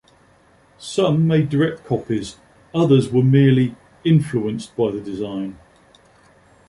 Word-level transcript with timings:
Some 0.79 1.27
made 1.27 1.49
direct 1.49 1.85
copies, 1.85 2.37
others 2.73 3.11
were 3.11 3.21
merely 3.21 3.75
'influenced' 4.03 4.75
by 4.75 4.89
the 4.89 4.99
design. 4.99 5.59